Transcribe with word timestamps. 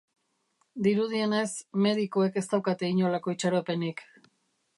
Dirudienez, 0.87 1.53
medikuek 1.87 2.41
ez 2.41 2.43
daukate 2.55 2.91
inolako 2.95 3.37
itxaropenik. 3.37 4.03